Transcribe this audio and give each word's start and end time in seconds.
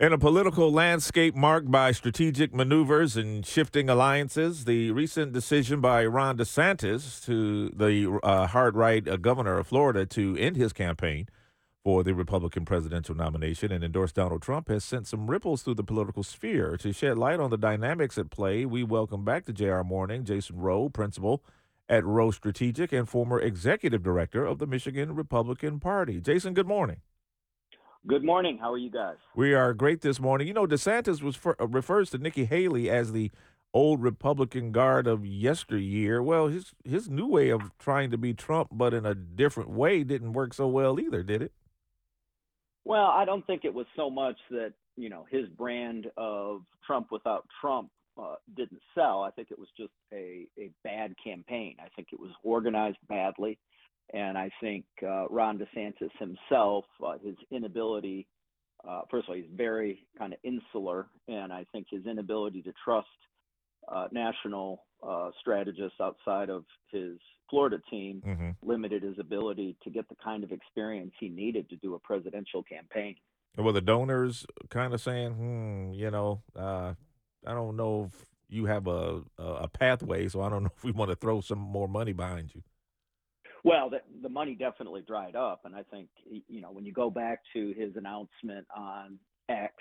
In 0.00 0.12
a 0.12 0.18
political 0.18 0.70
landscape 0.70 1.34
marked 1.34 1.72
by 1.72 1.90
strategic 1.90 2.54
maneuvers 2.54 3.16
and 3.16 3.44
shifting 3.44 3.90
alliances, 3.90 4.64
the 4.64 4.92
recent 4.92 5.32
decision 5.32 5.80
by 5.80 6.06
Ron 6.06 6.38
DeSantis, 6.38 7.24
to 7.24 7.70
the 7.70 8.20
uh, 8.22 8.46
hard 8.46 8.76
right 8.76 9.08
uh, 9.08 9.16
governor 9.16 9.58
of 9.58 9.66
Florida, 9.66 10.06
to 10.06 10.36
end 10.36 10.54
his 10.54 10.72
campaign 10.72 11.26
for 11.82 12.04
the 12.04 12.14
Republican 12.14 12.64
presidential 12.64 13.16
nomination 13.16 13.72
and 13.72 13.82
endorse 13.82 14.12
Donald 14.12 14.40
Trump 14.40 14.68
has 14.68 14.84
sent 14.84 15.08
some 15.08 15.28
ripples 15.28 15.64
through 15.64 15.74
the 15.74 15.82
political 15.82 16.22
sphere. 16.22 16.76
To 16.76 16.92
shed 16.92 17.18
light 17.18 17.40
on 17.40 17.50
the 17.50 17.58
dynamics 17.58 18.16
at 18.18 18.30
play, 18.30 18.64
we 18.64 18.84
welcome 18.84 19.24
back 19.24 19.46
to 19.46 19.52
JR 19.52 19.82
Morning 19.82 20.24
Jason 20.24 20.60
Roe, 20.60 20.88
principal 20.88 21.42
at 21.88 22.04
Roe 22.04 22.30
Strategic 22.30 22.92
and 22.92 23.08
former 23.08 23.40
executive 23.40 24.04
director 24.04 24.46
of 24.46 24.60
the 24.60 24.66
Michigan 24.68 25.16
Republican 25.16 25.80
Party. 25.80 26.20
Jason, 26.20 26.54
good 26.54 26.68
morning. 26.68 26.98
Good 28.08 28.24
morning. 28.24 28.56
How 28.56 28.72
are 28.72 28.78
you 28.78 28.90
guys? 28.90 29.16
We 29.36 29.52
are 29.52 29.74
great 29.74 30.00
this 30.00 30.18
morning. 30.18 30.48
You 30.48 30.54
know, 30.54 30.66
DeSantis 30.66 31.20
was 31.20 31.36
for, 31.36 31.60
uh, 31.60 31.66
refers 31.66 32.08
to 32.10 32.18
Nikki 32.18 32.46
Haley 32.46 32.88
as 32.88 33.12
the 33.12 33.30
old 33.74 34.02
Republican 34.02 34.72
guard 34.72 35.06
of 35.06 35.26
yesteryear. 35.26 36.22
Well, 36.22 36.48
his 36.48 36.72
his 36.86 37.10
new 37.10 37.26
way 37.26 37.50
of 37.50 37.70
trying 37.78 38.10
to 38.10 38.16
be 38.16 38.32
Trump, 38.32 38.70
but 38.72 38.94
in 38.94 39.04
a 39.04 39.14
different 39.14 39.68
way, 39.68 40.04
didn't 40.04 40.32
work 40.32 40.54
so 40.54 40.66
well 40.68 40.98
either, 40.98 41.22
did 41.22 41.42
it? 41.42 41.52
Well, 42.86 43.08
I 43.08 43.26
don't 43.26 43.46
think 43.46 43.66
it 43.66 43.74
was 43.74 43.84
so 43.94 44.08
much 44.08 44.38
that 44.52 44.72
you 44.96 45.10
know 45.10 45.26
his 45.30 45.46
brand 45.50 46.06
of 46.16 46.62
Trump 46.86 47.08
without 47.10 47.46
Trump 47.60 47.90
uh, 48.18 48.36
didn't 48.56 48.80
sell. 48.94 49.22
I 49.22 49.32
think 49.32 49.50
it 49.50 49.58
was 49.58 49.68
just 49.76 49.92
a 50.14 50.46
a 50.58 50.70
bad 50.82 51.14
campaign. 51.22 51.76
I 51.78 51.88
think 51.94 52.08
it 52.12 52.18
was 52.18 52.30
organized 52.42 52.96
badly. 53.06 53.58
And 54.14 54.38
I 54.38 54.50
think 54.60 54.84
uh, 55.02 55.28
Ron 55.28 55.58
DeSantis 55.58 56.10
himself, 56.18 56.84
uh, 57.04 57.18
his 57.22 57.36
inability, 57.50 58.26
uh, 58.88 59.02
first 59.10 59.28
of 59.28 59.30
all, 59.30 59.36
he's 59.36 59.50
very 59.54 60.06
kind 60.16 60.32
of 60.32 60.38
insular, 60.42 61.08
and 61.26 61.52
I 61.52 61.66
think 61.72 61.88
his 61.90 62.06
inability 62.06 62.62
to 62.62 62.72
trust 62.84 63.08
uh, 63.92 64.06
national 64.12 64.84
uh, 65.06 65.30
strategists 65.40 66.00
outside 66.00 66.50
of 66.50 66.64
his 66.90 67.18
Florida 67.50 67.78
team 67.90 68.22
mm-hmm. 68.26 68.50
limited 68.62 69.02
his 69.02 69.18
ability 69.18 69.76
to 69.82 69.90
get 69.90 70.08
the 70.08 70.14
kind 70.22 70.44
of 70.44 70.52
experience 70.52 71.12
he 71.18 71.28
needed 71.28 71.68
to 71.70 71.76
do 71.76 71.94
a 71.94 71.98
presidential 71.98 72.62
campaign. 72.62 73.14
Were 73.56 73.72
the 73.72 73.80
donors 73.80 74.46
kind 74.70 74.94
of 74.94 75.00
saying, 75.00 75.32
hmm, 75.32 75.92
you 75.92 76.10
know, 76.10 76.42
uh, 76.54 76.94
I 77.46 77.54
don't 77.54 77.76
know 77.76 78.10
if 78.12 78.26
you 78.48 78.66
have 78.66 78.86
a, 78.86 79.22
a 79.38 79.68
pathway, 79.68 80.28
so 80.28 80.42
I 80.42 80.48
don't 80.48 80.62
know 80.64 80.70
if 80.76 80.84
we 80.84 80.92
want 80.92 81.10
to 81.10 81.16
throw 81.16 81.40
some 81.40 81.58
more 81.58 81.88
money 81.88 82.12
behind 82.12 82.54
you? 82.54 82.62
Well, 83.64 83.90
the, 83.90 83.98
the 84.22 84.28
money 84.28 84.54
definitely 84.54 85.02
dried 85.06 85.36
up, 85.36 85.62
and 85.64 85.74
I 85.74 85.82
think 85.82 86.08
you 86.48 86.60
know 86.60 86.70
when 86.70 86.84
you 86.84 86.92
go 86.92 87.10
back 87.10 87.40
to 87.54 87.74
his 87.76 87.96
announcement 87.96 88.66
on 88.76 89.18
X, 89.48 89.74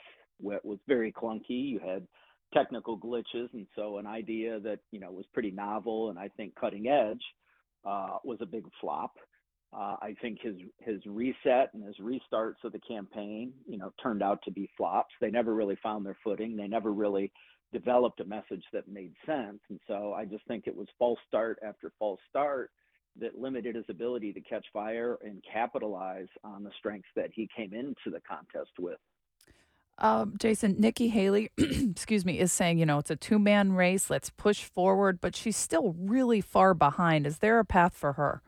it 0.44 0.66
was 0.66 0.80
very 0.88 1.12
clunky. 1.12 1.70
You 1.70 1.80
had 1.80 2.08
technical 2.54 2.98
glitches, 2.98 3.54
and 3.54 3.68
so 3.76 3.98
an 3.98 4.08
idea 4.08 4.60
that 4.62 4.80
you 4.92 5.00
know 5.00 5.12
was 5.12 5.26
pretty 5.34 5.52
novel 5.52 6.10
and 6.10 6.18
I 6.18 6.30
think 6.30 6.56
cutting 6.56 6.88
edge 6.88 7.24
uh, 7.86 8.18
was 8.24 8.40
a 8.42 8.46
big 8.46 8.66
flop. 8.82 9.16
Uh, 9.74 9.98
I 10.02 10.16
think 10.22 10.40
his 10.42 10.56
his 10.80 11.02
reset 11.06 11.74
and 11.74 11.84
his 11.84 11.98
restarts 11.98 12.64
of 12.64 12.72
the 12.72 12.80
campaign, 12.80 13.52
you 13.68 13.78
know, 13.78 13.92
turned 14.02 14.24
out 14.24 14.40
to 14.46 14.52
be 14.52 14.70
flops. 14.78 15.14
They 15.20 15.30
never 15.30 15.54
really 15.54 15.78
found 15.84 16.06
their 16.06 16.18
footing. 16.24 16.56
They 16.56 16.68
never 16.68 16.94
really 16.94 17.32
developed 17.74 18.22
a 18.22 18.26
message 18.26 18.64
that 18.72 18.88
made 18.88 19.14
sense. 19.26 19.60
And 19.70 19.80
so 19.88 20.14
I 20.14 20.24
just 20.26 20.48
think 20.48 20.68
it 20.68 20.76
was 20.76 20.88
false 20.98 21.20
start 21.28 21.60
after 21.62 21.92
false 22.00 22.20
start 22.30 22.72
that 23.20 23.40
limited 23.40 23.76
his 23.76 23.86
ability 23.90 24.34
to 24.34 24.42
catch 24.42 24.66
fire 24.74 25.18
and 25.24 25.44
capitalize 25.52 26.28
on 26.44 26.64
the 26.64 26.72
strengths 26.78 27.10
that 27.16 27.30
he 27.34 27.50
came 27.56 27.74
into 27.74 28.12
the 28.12 28.22
contest 28.22 28.72
with. 28.80 28.98
Um, 30.00 30.36
Jason, 30.38 30.76
Nikki 30.78 31.08
Haley, 31.08 31.52
excuse 31.58 32.24
me, 32.24 32.40
is 32.40 32.52
saying, 32.54 32.78
you 32.78 32.86
know, 32.86 33.00
it's 33.00 33.10
a 33.10 33.16
two 33.16 33.40
man 33.40 33.74
race. 33.74 34.10
Let's 34.10 34.30
push 34.30 34.64
forward, 34.64 35.20
but 35.20 35.36
she's 35.36 35.58
still 35.58 35.96
really 35.98 36.42
far 36.42 36.74
behind. 36.74 37.26
Is 37.26 37.40
there 37.40 37.58
a 37.60 37.66
path 37.66 37.96
for 37.96 38.14
her? 38.14 38.42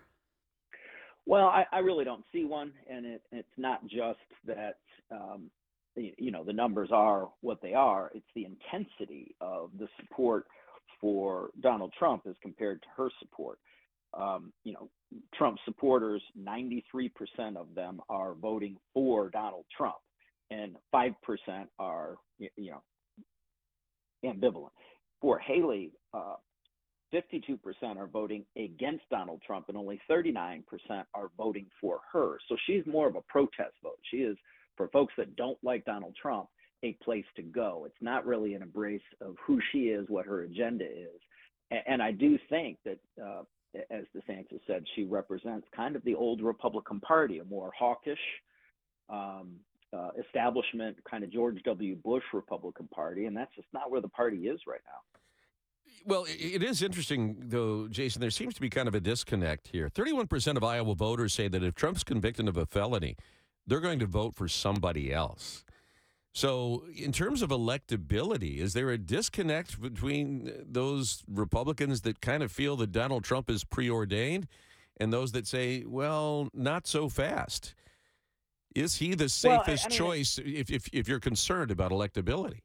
Well, 1.25 1.47
I, 1.47 1.65
I 1.71 1.79
really 1.79 2.05
don't 2.05 2.23
see 2.31 2.45
one, 2.45 2.71
and 2.89 3.05
it, 3.05 3.21
it's 3.31 3.47
not 3.57 3.85
just 3.87 4.19
that 4.45 4.77
um, 5.11 5.49
you 5.95 6.31
know 6.31 6.43
the 6.43 6.53
numbers 6.53 6.89
are 6.91 7.29
what 7.41 7.61
they 7.61 7.73
are. 7.73 8.11
It's 8.13 8.25
the 8.35 8.45
intensity 8.45 9.35
of 9.41 9.71
the 9.79 9.87
support 9.99 10.45
for 11.01 11.49
Donald 11.61 11.93
Trump 11.97 12.23
as 12.27 12.35
compared 12.41 12.81
to 12.81 12.87
her 12.95 13.09
support 13.19 13.59
um, 14.13 14.51
you 14.63 14.73
know, 14.73 14.89
Trump 15.33 15.57
supporters, 15.65 16.21
93% 16.39 17.11
of 17.55 17.67
them 17.75 18.01
are 18.09 18.33
voting 18.35 18.77
for 18.93 19.29
Donald 19.29 19.65
Trump, 19.75 19.97
and 20.51 20.75
5% 20.93 21.13
are, 21.79 22.17
you 22.37 22.49
know, 22.57 22.81
ambivalent. 24.25 24.71
For 25.21 25.39
Haley, 25.39 25.91
uh, 26.13 26.35
52% 27.13 27.59
are 27.97 28.07
voting 28.07 28.45
against 28.57 29.03
Donald 29.09 29.41
Trump, 29.45 29.65
and 29.69 29.77
only 29.77 29.99
39% 30.09 30.63
are 31.13 31.31
voting 31.37 31.65
for 31.81 31.99
her. 32.11 32.37
So 32.47 32.55
she's 32.65 32.85
more 32.85 33.07
of 33.07 33.15
a 33.15 33.21
protest 33.27 33.73
vote. 33.83 33.99
She 34.11 34.17
is, 34.17 34.37
for 34.77 34.87
folks 34.89 35.13
that 35.17 35.35
don't 35.35 35.57
like 35.63 35.85
Donald 35.85 36.15
Trump, 36.21 36.47
a 36.83 36.93
place 37.03 37.25
to 37.35 37.41
go. 37.41 37.83
It's 37.85 38.01
not 38.01 38.25
really 38.25 38.53
an 38.53 38.61
embrace 38.61 39.01
of 39.21 39.35
who 39.45 39.59
she 39.71 39.89
is, 39.89 40.05
what 40.07 40.25
her 40.25 40.43
agenda 40.43 40.85
is. 40.85 41.19
And 41.87 42.01
I 42.01 42.11
do 42.11 42.37
think 42.49 42.77
that 42.85 42.99
uh, 43.23 43.43
as 43.89 44.05
DeSantis 44.15 44.59
said, 44.67 44.83
she 44.95 45.03
represents 45.03 45.67
kind 45.75 45.95
of 45.95 46.03
the 46.03 46.15
old 46.15 46.41
Republican 46.41 46.99
Party, 46.99 47.39
a 47.39 47.45
more 47.45 47.71
hawkish 47.77 48.19
um, 49.09 49.55
uh, 49.95 50.09
establishment, 50.23 50.97
kind 51.09 51.23
of 51.23 51.31
George 51.31 51.61
W. 51.63 51.95
Bush 51.95 52.23
Republican 52.33 52.87
Party, 52.87 53.25
and 53.25 53.35
that's 53.35 53.53
just 53.55 53.67
not 53.73 53.91
where 53.91 54.01
the 54.01 54.09
party 54.09 54.47
is 54.47 54.59
right 54.67 54.81
now. 54.85 55.01
Well, 56.05 56.25
it 56.27 56.63
is 56.63 56.81
interesting, 56.81 57.35
though, 57.39 57.87
Jason. 57.87 58.21
There 58.21 58.29
seems 58.29 58.53
to 58.53 58.61
be 58.61 58.69
kind 58.69 58.87
of 58.87 58.95
a 58.95 58.99
disconnect 58.99 59.69
here. 59.69 59.89
31% 59.89 60.55
of 60.55 60.63
Iowa 60.63 60.95
voters 60.95 61.33
say 61.33 61.47
that 61.47 61.63
if 61.63 61.75
Trump's 61.75 62.03
convicted 62.03 62.47
of 62.47 62.57
a 62.57 62.65
felony, 62.65 63.15
they're 63.67 63.79
going 63.79 63.99
to 63.99 64.05
vote 64.05 64.35
for 64.35 64.47
somebody 64.47 65.11
else. 65.11 65.65
So, 66.33 66.85
in 66.95 67.11
terms 67.11 67.41
of 67.41 67.49
electability, 67.49 68.59
is 68.59 68.73
there 68.73 68.91
a 68.91 68.97
disconnect 68.97 69.81
between 69.81 70.51
those 70.63 71.23
Republicans 71.27 72.01
that 72.01 72.21
kind 72.21 72.43
of 72.43 72.51
feel 72.51 72.75
that 72.77 72.91
Donald 72.91 73.23
Trump 73.23 73.49
is 73.49 73.63
preordained 73.63 74.47
and 74.97 75.11
those 75.11 75.31
that 75.31 75.47
say, 75.47 75.83
well, 75.87 76.49
not 76.53 76.85
so 76.85 77.09
fast? 77.09 77.73
Is 78.75 78.97
he 78.97 79.15
the 79.15 79.27
safest 79.27 79.85
well, 79.85 79.85
I, 79.85 79.89
mean, 79.89 79.97
choice 79.97 80.39
if, 80.45 80.69
if, 80.69 80.87
if, 80.93 81.07
you're 81.07 81.19
concerned 81.19 81.71
about 81.71 81.91
electability? 81.91 82.59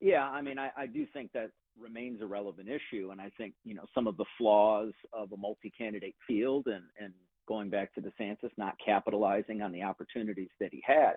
Yeah, 0.00 0.28
I 0.28 0.40
mean, 0.40 0.58
I, 0.58 0.70
I 0.76 0.86
do 0.86 1.04
think 1.12 1.32
that 1.32 1.50
remains 1.78 2.22
a 2.22 2.26
relevant 2.26 2.68
issue. 2.68 3.10
And 3.10 3.20
I 3.20 3.30
think, 3.36 3.54
you 3.64 3.74
know, 3.74 3.84
some 3.94 4.06
of 4.06 4.16
the 4.16 4.24
flaws 4.38 4.92
of 5.12 5.32
a 5.32 5.36
multi 5.36 5.72
candidate 5.76 6.14
field 6.26 6.66
and, 6.66 6.84
and 7.00 7.12
going 7.48 7.68
back 7.68 7.92
to 7.94 8.00
DeSantis 8.00 8.50
not 8.56 8.76
capitalizing 8.84 9.60
on 9.60 9.72
the 9.72 9.82
opportunities 9.82 10.50
that 10.60 10.70
he 10.72 10.80
had 10.86 11.14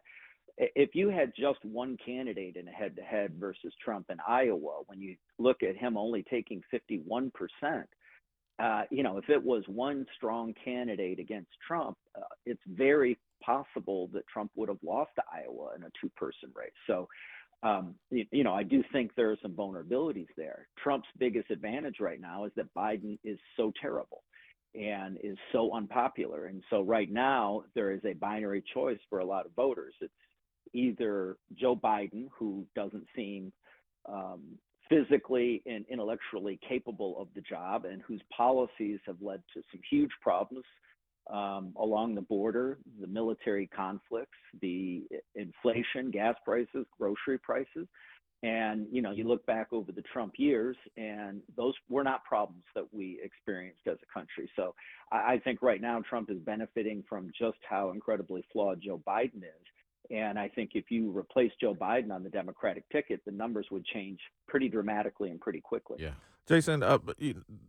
if 0.58 0.94
you 0.94 1.10
had 1.10 1.34
just 1.38 1.64
one 1.64 1.98
candidate 2.04 2.56
in 2.56 2.68
a 2.68 2.72
head 2.72 2.96
to 2.96 3.02
head 3.02 3.34
versus 3.40 3.74
Trump 3.84 4.08
in 4.10 4.18
Iowa, 4.28 4.82
when 4.86 5.02
you 5.02 5.16
look 5.40 5.64
at 5.64 5.76
him 5.76 5.98
only 5.98 6.24
taking 6.30 6.62
51%, 6.74 7.32
uh, 8.60 8.84
you 8.92 9.02
know, 9.02 9.18
if 9.18 9.30
it 9.30 9.44
was 9.44 9.64
one 9.68 10.06
strong 10.16 10.54
candidate 10.64 11.20
against 11.20 11.50
Trump, 11.68 11.98
uh, 12.16 12.22
it's 12.46 12.62
very 12.68 13.18
possible 13.44 14.10
that 14.14 14.28
Trump 14.28 14.52
would 14.56 14.70
have 14.70 14.78
lost 14.84 15.12
Iowa 15.34 15.72
in 15.76 15.84
a 15.84 15.90
two 16.00 16.10
person 16.16 16.50
race. 16.56 16.72
So, 16.86 17.08
um, 17.64 17.96
you, 18.12 18.26
you 18.32 18.44
know, 18.44 18.54
I 18.54 18.64
do 18.64 18.84
think 18.92 19.12
there 19.16 19.32
are 19.32 19.38
some 19.42 19.54
vulnerabilities 19.54 20.28
there. 20.38 20.68
Trump's 20.78 21.08
biggest 21.18 21.50
advantage 21.50 22.00
right 22.00 22.22
now 22.22 22.46
is 22.46 22.52
that 22.56 22.74
Biden 22.76 23.18
is 23.24 23.40
so 23.58 23.72
terrible 23.82 24.24
and 24.76 25.18
is 25.24 25.38
so 25.52 25.74
unpopular. 25.74 26.46
And 26.46 26.64
so 26.70 26.82
right 26.82 27.12
now 27.12 27.64
there 27.74 27.92
is 27.92 28.02
a 28.06 28.14
binary 28.14 28.64
choice 28.74 29.00
for 29.10 29.20
a 29.20 29.26
lot 29.26 29.46
of 29.46 29.52
voters. 29.56 29.94
It's 30.02 30.14
either 30.74 31.38
Joe 31.56 31.76
Biden, 31.76 32.28
who 32.38 32.66
doesn't 32.76 33.06
seem 33.16 33.52
um, 34.08 34.42
physically 34.90 35.62
and 35.66 35.86
intellectually 35.90 36.60
capable 36.68 37.20
of 37.20 37.28
the 37.36 37.42
job 37.42 37.86
and 37.86 38.02
whose 38.02 38.22
policies 38.36 39.00
have 39.06 39.18
led 39.22 39.42
to 39.54 39.62
some 39.72 39.82
huge 39.90 40.12
problems 40.22 40.66
um, 41.32 41.74
along 41.80 42.16
the 42.16 42.22
border, 42.22 42.80
the 43.00 43.08
military 43.08 43.68
conflicts, 43.68 44.38
the 44.62 45.04
inflation, 45.36 46.12
gas 46.12 46.36
prices, 46.44 46.86
grocery 47.00 47.38
prices. 47.38 47.88
And 48.44 48.88
you 48.92 49.02
know, 49.02 49.12
you 49.12 49.26
look 49.26 49.46
back 49.46 49.68
over 49.72 49.94
the 49.94 50.02
Trump 50.02 50.34
years, 50.36 50.76
and 50.98 51.42
those 51.56 51.74
were 51.88 52.04
not 52.04 52.26
problems 52.26 52.66
that 52.76 52.86
we 52.92 53.22
experienced 53.24 53.88
as 53.88 53.98
a 54.04 54.14
country. 54.20 54.52
So 54.58 54.76
I, 55.14 55.36
I 55.36 55.42
think 55.46 55.62
right 55.62 55.80
now 55.80 56.02
Trump 56.02 56.30
is 56.30 56.40
benefiting 56.40 57.06
from 57.08 57.32
just 57.40 57.58
how 57.68 57.92
incredibly 57.92 58.44
flawed 58.52 58.82
Joe 58.86 59.02
Biden 59.08 59.38
is. 59.38 59.66
And 60.12 60.38
I 60.38 60.50
think 60.50 60.72
if 60.74 60.92
you 60.92 61.16
replace 61.18 61.52
Joe 61.60 61.74
Biden 61.74 62.12
on 62.12 62.24
the 62.24 62.30
Democratic 62.30 62.88
ticket, 62.90 63.22
the 63.26 63.32
numbers 63.32 63.68
would 63.72 63.86
change 63.86 64.20
pretty 64.48 64.70
dramatically 64.70 65.30
and 65.30 65.40
pretty 65.40 65.62
quickly. 65.62 65.98
Yeah. 66.00 66.12
Jason, 66.46 66.84
uh, 66.84 66.98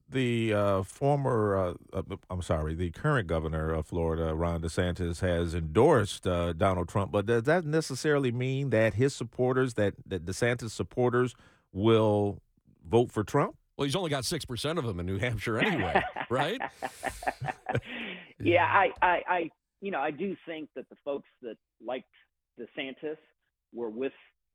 the 0.08 0.52
uh, 0.52 0.82
former, 0.82 1.56
uh, 1.56 1.74
uh, 1.92 2.16
I'm 2.28 2.42
sorry, 2.42 2.74
the 2.74 2.90
current 2.90 3.28
governor 3.28 3.72
of 3.72 3.86
Florida, 3.86 4.34
Ron 4.34 4.62
DeSantis, 4.62 5.20
has 5.20 5.54
endorsed 5.54 6.26
uh, 6.26 6.52
Donald 6.54 6.88
Trump, 6.88 7.12
but 7.12 7.26
does 7.26 7.44
that 7.44 7.64
necessarily 7.64 8.32
mean 8.32 8.70
that 8.70 8.94
his 8.94 9.14
supporters, 9.14 9.74
that, 9.74 9.94
that 10.06 10.24
DeSantis 10.26 10.70
supporters, 10.70 11.36
will 11.72 12.40
vote 12.84 13.12
for 13.12 13.22
Trump? 13.22 13.56
Well, 13.76 13.84
he's 13.84 13.94
only 13.94 14.10
got 14.10 14.24
6% 14.24 14.78
of 14.78 14.84
them 14.84 14.98
in 14.98 15.06
New 15.06 15.18
Hampshire 15.18 15.58
anyway, 15.58 16.02
right? 16.30 16.60
yeah, 18.40 18.64
I, 18.64 18.90
I, 19.00 19.22
I, 19.28 19.50
you 19.80 19.92
know, 19.92 20.00
I 20.00 20.10
do 20.10 20.36
think 20.46 20.68
that 20.74 20.88
the 20.88 20.96
folks 21.04 21.28
that 21.42 21.56
liked 21.84 22.08
DeSantis 22.58 23.16
were 23.72 23.90
with 23.90 24.12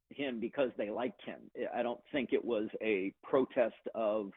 him 0.09 0.39
because 0.39 0.71
they 0.77 0.89
liked 0.89 1.21
him. 1.23 1.39
I 1.73 1.83
don't 1.83 1.99
think 2.11 2.33
it 2.33 2.43
was 2.43 2.67
a 2.81 3.13
protest 3.23 3.75
of 3.93 4.31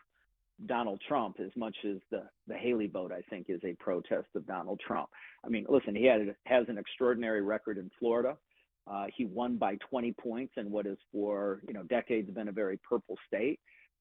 Donald 0.67 1.00
Trump 1.06 1.37
as 1.41 1.50
much 1.56 1.76
as 1.85 1.97
the 2.11 2.23
the 2.47 2.55
Haley 2.55 2.87
vote. 2.87 3.12
I 3.12 3.23
think 3.31 3.47
is 3.49 3.61
a 3.64 3.75
protest 3.75 4.29
of 4.35 4.47
Donald 4.47 4.81
Trump. 4.87 5.09
I 5.44 5.49
mean, 5.49 5.67
listen, 5.69 5.94
he 5.94 6.05
had 6.05 6.35
has 6.44 6.67
an 6.69 6.79
extraordinary 6.79 7.43
record 7.43 7.79
in 7.79 7.91
Florida. 7.99 8.37
Uh, 8.87 9.06
he 9.17 9.25
won 9.25 9.56
by 9.56 9.76
20 9.88 10.12
points 10.12 10.55
in 10.56 10.70
what 10.70 10.87
is 10.87 10.99
for 11.12 11.62
you 11.67 11.73
know 11.73 11.82
decades 11.85 12.31
been 12.31 12.49
a 12.49 12.53
very 12.53 12.79
purple 12.79 13.17
state. 13.26 13.61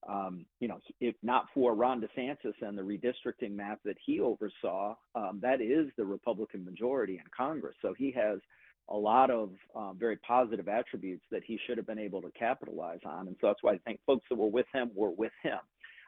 Um, 0.10 0.46
you 0.60 0.68
know, 0.68 0.80
if 1.00 1.16
not 1.22 1.46
for 1.54 1.76
Ron 1.76 2.02
DeSantis 2.02 2.56
and 2.62 2.76
the 2.76 2.82
redistricting 2.82 3.52
map 3.52 3.80
that 3.86 3.98
he 4.04 4.20
oversaw, 4.20 4.96
um, 5.14 5.40
that 5.44 5.62
is 5.62 5.90
the 5.96 6.06
Republican 6.06 6.66
majority 6.66 7.14
in 7.14 7.24
Congress. 7.36 7.76
So 7.84 7.94
he 7.94 8.12
has 8.12 8.40
a 8.90 8.98
lot 8.98 9.30
of 9.30 9.52
um, 9.76 9.96
very 9.98 10.18
positive 10.18 10.68
attributes 10.68 11.24
that 11.32 11.44
he 11.46 11.60
should 11.66 11.78
have 11.78 11.88
been 11.88 12.00
able 12.00 12.22
to 12.22 12.32
capitalize 12.32 13.00
on. 13.06 13.28
And 13.28 13.36
so 13.40 13.48
that's 13.48 13.64
why 13.64 13.74
I 13.74 13.78
think 13.80 14.00
folks 14.06 14.26
that 14.30 14.36
were 14.36 14.50
with 14.50 14.66
him 14.74 14.92
were 14.96 15.12
with 15.12 15.32
him. 15.44 15.60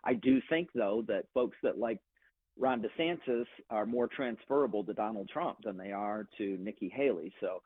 I 0.04 0.14
do 0.14 0.42
think, 0.50 0.70
though, 0.76 1.04
that 1.08 1.26
folks 1.34 1.58
that 1.64 1.78
like 1.78 2.00
Ron 2.58 2.84
DeSantis 2.84 3.46
are 3.70 3.86
more 3.86 4.08
transferable 4.08 4.84
to 4.84 4.94
Donald 4.94 5.30
Trump 5.30 5.60
than 5.64 5.78
they 5.78 5.92
are 5.92 6.28
to 6.38 6.58
Nikki 6.60 6.92
Haley. 6.94 7.34
So, 7.40 7.62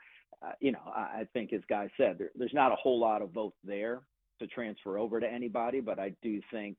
uh, 0.45 0.51
you 0.59 0.71
know, 0.71 0.81
I, 0.95 1.21
I, 1.21 1.27
think, 1.33 1.51
as 1.51 1.61
Guy 1.69 1.89
said, 1.97 2.17
there, 2.19 2.31
there's 2.35 2.53
not 2.53 2.71
a 2.71 2.75
whole 2.75 2.99
lot 2.99 3.21
of 3.21 3.31
vote 3.31 3.53
there 3.63 4.01
to 4.39 4.47
transfer 4.47 4.97
over 4.97 5.19
to 5.19 5.27
anybody, 5.27 5.79
but 5.79 5.99
I 5.99 6.13
do 6.21 6.39
think 6.51 6.77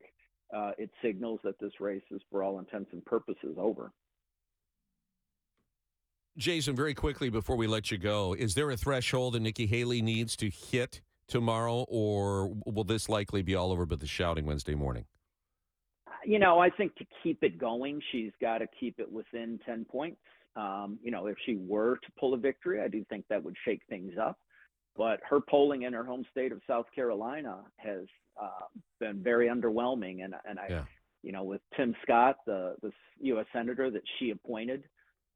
uh, 0.55 0.73
it 0.79 0.91
signals 1.03 1.41
that 1.45 1.59
this 1.61 1.73
race 1.81 2.03
is, 2.11 2.23
for 2.31 2.43
all 2.43 2.61
intents 2.61 2.91
and 2.93 3.05
purposes, 3.05 3.57
over. 3.59 3.91
Jason, 6.39 6.77
very 6.77 6.95
quickly 6.95 7.31
before 7.31 7.57
we 7.57 7.67
let 7.67 7.91
you 7.91 7.99
go, 7.99 8.33
is 8.33 8.55
there 8.55 8.71
a 8.71 8.77
threshold 8.77 9.35
that 9.35 9.41
Nikki 9.41 9.67
Haley 9.67 10.01
needs 10.01 10.37
to 10.37 10.49
hit 10.49 11.01
tomorrow, 11.27 11.85
or 11.89 12.55
will 12.65 12.85
this 12.85 13.09
likely 13.09 13.43
be 13.43 13.57
all 13.57 13.73
over 13.73 13.85
but 13.85 13.99
the 13.99 14.07
shouting 14.07 14.47
Wednesday 14.47 14.77
morning? 14.77 15.05
You 16.25 16.39
know, 16.39 16.61
I 16.61 16.71
think 16.71 16.95
to 16.97 17.05
keep 17.23 17.43
it 17.43 17.59
going, 17.59 18.01
she's 18.13 18.31
got 18.41 18.59
to 18.59 18.67
keep 18.79 19.01
it 19.01 19.11
within 19.11 19.59
10 19.67 19.85
points. 19.85 20.21
Um, 20.55 20.99
you 21.03 21.11
know, 21.11 21.27
if 21.27 21.37
she 21.45 21.57
were 21.57 21.97
to 21.97 22.13
pull 22.19 22.35
a 22.35 22.39
victory, 22.39 22.81
I 22.81 22.89
do 22.89 23.05
think 23.09 23.25
that 23.29 23.43
would 23.43 23.57
shake 23.65 23.83
things 23.89 24.13
up. 24.21 24.39
But 24.97 25.21
her 25.29 25.41
polling 25.41 25.83
in 25.83 25.93
her 25.93 26.05
home 26.05 26.25
state 26.31 26.53
of 26.53 26.61
South 26.69 26.87
Carolina 26.95 27.59
has 27.77 28.03
uh, 28.41 28.67
been 29.01 29.23
very 29.23 29.49
underwhelming. 29.49 30.25
And, 30.25 30.35
and 30.49 30.59
I, 30.59 30.67
yeah. 30.71 30.83
you 31.23 31.33
know, 31.33 31.43
with 31.43 31.61
Tim 31.77 31.95
Scott, 32.03 32.37
the, 32.47 32.77
the 32.83 32.93
U.S. 33.23 33.47
Senator 33.53 33.91
that 33.91 34.03
she 34.19 34.31
appointed, 34.31 34.85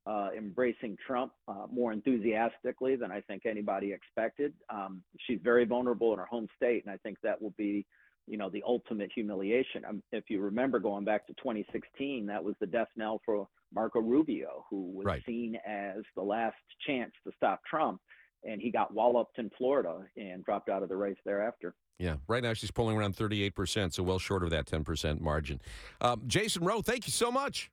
uh, 0.07 0.29
embracing 0.37 0.97
Trump 1.07 1.33
uh, 1.49 1.67
more 1.73 1.93
enthusiastically 1.93 2.97
than 2.97 3.13
I 3.13 3.21
think 3.21 3.47
anybody 3.47 3.93
expected. 3.93 4.53
Um, 4.69 5.03
she's 5.27 5.39
very 5.43 5.65
vulnerable 5.65 6.13
in 6.13 6.19
her 6.19 6.27
home 6.27 6.49
state, 6.57 6.85
and 6.85 6.93
I 6.93 6.97
think 6.99 7.19
that 7.23 7.41
will 7.41 7.55
be, 7.57 7.87
you 8.27 8.37
know, 8.37 8.51
the 8.51 8.63
ultimate 8.67 9.11
humiliation. 9.15 9.85
Um, 9.89 10.03
if 10.13 10.25
you 10.29 10.41
remember 10.41 10.79
going 10.79 11.05
back 11.05 11.27
to 11.29 11.35
2016, 11.35 12.27
that 12.27 12.43
was 12.43 12.55
the 12.61 12.67
death 12.67 12.89
knell 12.97 13.21
for 13.25 13.47
Marco 13.75 14.01
Rubio, 14.01 14.65
who 14.71 14.91
was 14.93 15.07
right. 15.07 15.23
seen 15.25 15.57
as 15.67 16.03
the 16.17 16.23
last 16.23 16.57
chance 16.87 17.13
to 17.25 17.33
stop 17.37 17.61
Trump, 17.69 18.01
and 18.45 18.61
he 18.61 18.71
got 18.71 18.93
walloped 18.93 19.39
in 19.39 19.51
Florida 19.57 20.01
and 20.17 20.45
dropped 20.45 20.69
out 20.69 20.83
of 20.83 20.89
the 20.89 20.97
race 20.97 21.17
thereafter. 21.25 21.75
Yeah, 21.99 22.17
right 22.27 22.43
now 22.43 22.53
she's 22.55 22.73
polling 22.73 22.97
around 22.97 23.17
38%, 23.17 23.95
so 23.95 24.03
well 24.03 24.19
short 24.19 24.43
of 24.43 24.51
that 24.51 24.67
10% 24.67 25.21
margin. 25.21 25.61
Um, 26.01 26.23
Jason 26.27 26.65
Roe, 26.65 26.83
thank 26.83 27.07
you 27.07 27.13
so 27.13 27.31
much. 27.31 27.71